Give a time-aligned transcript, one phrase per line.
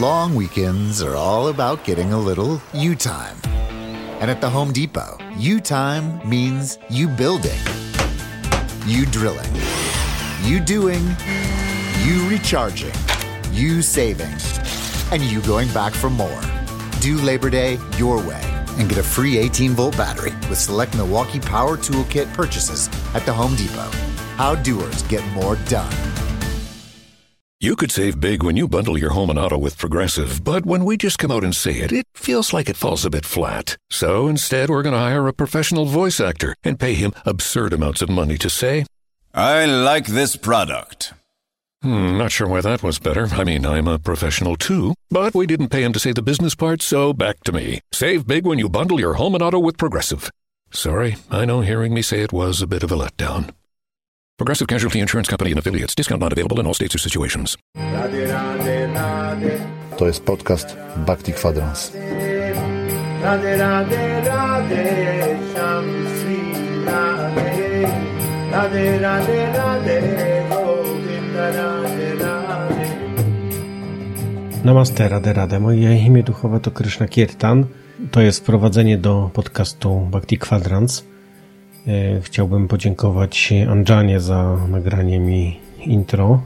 [0.00, 3.36] Long weekends are all about getting a little you time.
[4.18, 7.60] And at the Home Depot, you time means you building,
[8.84, 9.54] you drilling,
[10.42, 11.14] you doing,
[12.02, 12.92] you recharging,
[13.52, 14.34] you saving,
[15.12, 16.42] and you going back for more.
[17.00, 18.42] Do Labor Day your way
[18.78, 23.32] and get a free 18 volt battery with select Milwaukee Power Toolkit purchases at the
[23.32, 23.90] Home Depot.
[24.34, 25.94] How doers get more done.
[27.64, 30.84] You could save big when you bundle your home and auto with Progressive, but when
[30.84, 33.78] we just come out and say it, it feels like it falls a bit flat.
[33.88, 38.02] So instead, we're going to hire a professional voice actor and pay him absurd amounts
[38.02, 38.84] of money to say,
[39.32, 41.14] I like this product.
[41.80, 43.28] Hmm, not sure why that was better.
[43.32, 46.54] I mean, I'm a professional too, but we didn't pay him to say the business
[46.54, 47.80] part, so back to me.
[47.92, 50.30] Save big when you bundle your home and auto with Progressive.
[50.70, 53.54] Sorry, I know hearing me say it was a bit of a letdown.
[54.36, 55.94] Progressive Casualty Insurance Company and affiliates.
[55.94, 57.56] Discount not available in all states or situations.
[59.96, 61.92] To jest podcast Bhakti Quadrans.
[74.64, 75.60] Namaste, Radę Radę.
[75.60, 77.66] Moje imię duchowe to Krishna Kirtan.
[78.10, 81.13] To jest wprowadzenie do podcastu Bhakti Quadrans.
[81.88, 86.42] E, Chciałbym podziękować Anjanie za nagranie mi intro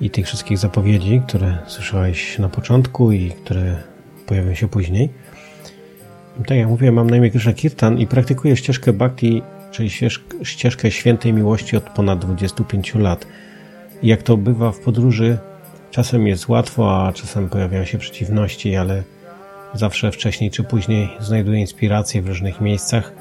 [0.00, 3.76] i tych wszystkich zapowiedzi, które słyszałeś na początku i które
[4.26, 5.08] pojawią się później.
[6.46, 10.90] Tak jak mówiłem, mam na imię Krishna Kirtan i praktykuję ścieżkę Bhakti, czyli ścież- ścieżkę
[10.90, 13.26] świętej miłości od ponad 25 lat.
[14.02, 15.38] I jak to bywa w podróży,
[15.90, 19.02] czasem jest łatwo, a czasem pojawiają się przeciwności, ale
[19.74, 23.12] zawsze wcześniej czy później znajduję inspiracje w różnych miejscach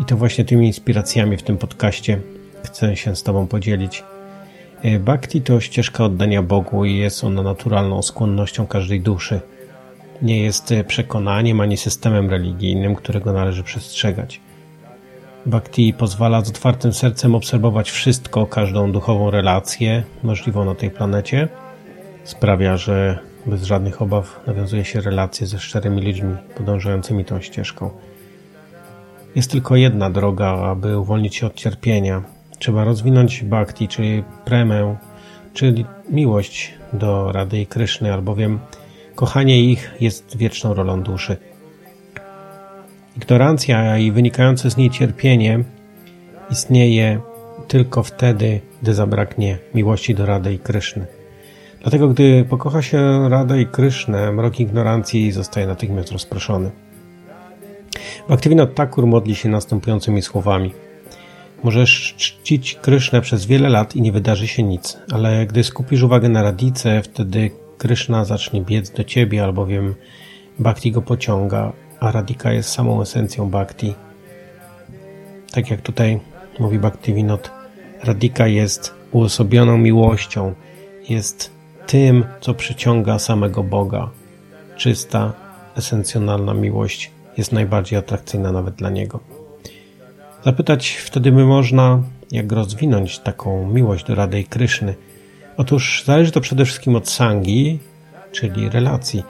[0.00, 2.20] i to właśnie tymi inspiracjami w tym podcaście
[2.64, 4.04] chcę się z Tobą podzielić.
[4.82, 9.40] E, Bhakti to ścieżka oddania Bogu i jest ona naturalną skłonnością każdej duszy.
[10.22, 14.40] Nie jest e, przekonaniem ani systemem religijnym, którego należy przestrzegać.
[15.46, 21.48] Bhakti pozwala z otwartym sercem obserwować wszystko, każdą duchową relację możliwą na tej planecie.
[22.24, 27.90] Sprawia, że bez żadnych obaw nawiązuje się relacje ze szczerymi ludźmi podążającymi tą ścieżką.
[29.34, 32.22] Jest tylko jedna droga, aby uwolnić się od cierpienia.
[32.58, 34.96] Trzeba rozwinąć bhakti, czyli premę,
[35.54, 38.58] czyli miłość do Rady i Kryszny, albowiem
[39.14, 41.36] kochanie ich jest wieczną rolą duszy.
[43.16, 45.64] Ignorancja i wynikające z niej cierpienie
[46.50, 47.20] istnieje
[47.68, 51.06] tylko wtedy, gdy zabraknie miłości do Rady i Kryszny.
[51.82, 56.70] Dlatego, gdy pokocha się Radę i Krysznę, mrok ignorancji zostaje natychmiast rozproszony.
[58.30, 60.74] Bhaktivinoda Thakur modli się następującymi słowami.
[61.64, 66.28] Możesz czcić Krysznę przez wiele lat i nie wydarzy się nic, ale gdy skupisz uwagę
[66.28, 69.94] na Radice, wtedy Kryszna zacznie biec do ciebie, albowiem
[70.58, 73.94] Bhakti go pociąga, a Radika jest samą esencją Bhakti.
[75.52, 76.20] Tak jak tutaj
[76.58, 77.50] mówi Bhaktivinod,
[78.04, 80.54] Radika jest uosobioną miłością,
[81.08, 81.50] jest
[81.86, 84.10] tym, co przyciąga samego Boga.
[84.76, 85.32] Czysta,
[85.76, 89.20] esencjonalna miłość jest najbardziej atrakcyjna nawet dla Niego.
[90.44, 92.02] Zapytać wtedy by można,
[92.32, 94.94] jak rozwinąć taką miłość do Rady i Kryszny.
[95.56, 97.78] Otóż zależy to przede wszystkim od sangi,
[98.32, 99.22] czyli relacji.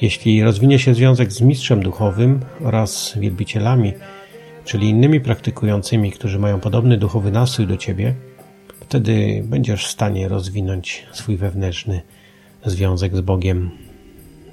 [0.00, 3.92] Jeśli rozwinie się związek z mistrzem duchowym oraz wielbicielami,
[4.64, 8.14] czyli innymi praktykującymi, którzy mają podobny duchowy nastrój do Ciebie,
[8.80, 12.02] wtedy będziesz w stanie rozwinąć swój wewnętrzny
[12.64, 13.70] związek z Bogiem.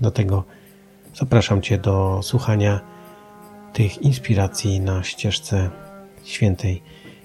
[0.01, 0.43] Dlatego
[1.13, 2.79] zapraszam Cię do słuchania
[3.73, 5.69] tych inspiracji na ścieżce
[6.23, 6.83] świętej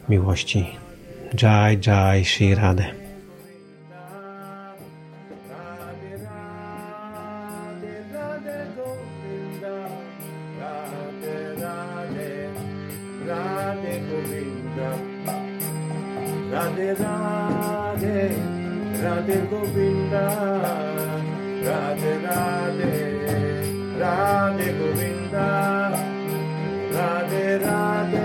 [0.09, 0.67] miłości.
[1.43, 2.85] Jai Jai Shri Radhe.
[19.03, 20.27] Radhe Govinda
[21.65, 23.08] Radhe Radhe
[23.99, 24.69] Radhe
[26.95, 28.25] Radhe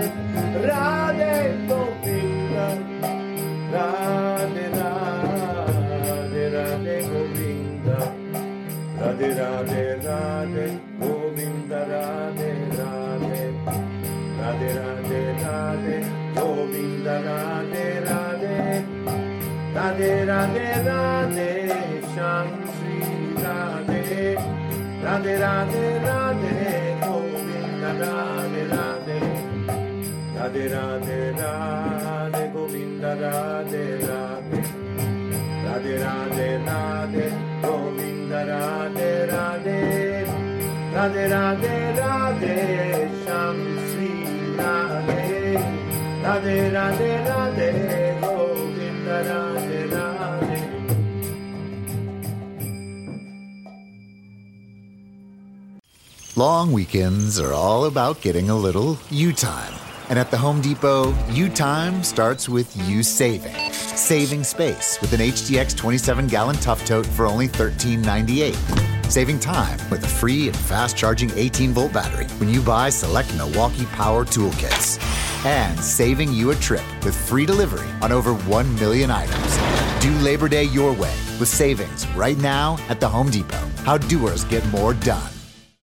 [0.66, 1.32] Radhe
[1.68, 2.66] Govinda
[3.74, 7.98] Radhe Radhe Radhe Govinda
[9.00, 10.66] Radhe Radhe Radhe
[11.00, 12.50] Govinda Radhe
[14.78, 15.96] Radhe Radhe
[16.36, 18.56] Govinda Radhe Radhe
[19.74, 21.03] Radhe Radhe Radhe
[25.04, 29.18] Radhe Radhe Radhe Govinda Radhe Radhe
[30.36, 34.60] Radhe Radhe Radhe Govinda Radhe Radhe
[35.66, 37.26] Radhe Radhe Radhe
[37.62, 39.78] Govinda Radhe Radhe
[40.94, 42.54] Radhe Radhe Radhe
[43.24, 43.58] Sham
[43.90, 44.12] Sri
[44.56, 45.20] Radhe
[46.24, 48.03] Radhe Radhe Radhe
[56.36, 59.72] Long weekends are all about getting a little you time.
[60.08, 63.54] And at the Home Depot, you time starts with you saving.
[63.70, 69.08] Saving space with an HDX 27 gallon tough tote for only $13.98.
[69.08, 73.32] Saving time with a free and fast charging 18 volt battery when you buy select
[73.36, 74.98] Milwaukee Power Toolkits.
[75.46, 79.56] And saving you a trip with free delivery on over 1 million items.
[80.02, 83.70] Do Labor Day your way with savings right now at the Home Depot.
[83.84, 85.33] How doers get more done.